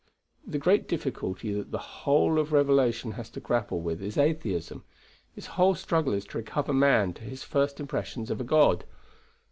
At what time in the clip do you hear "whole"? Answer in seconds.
1.77-2.39, 5.45-5.75